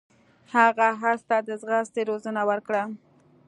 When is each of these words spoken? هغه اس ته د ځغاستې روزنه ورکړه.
هغه 0.53 0.87
اس 1.09 1.21
ته 1.27 1.37
د 1.47 1.49
ځغاستې 1.61 2.01
روزنه 2.09 2.41
ورکړه. 2.49 2.83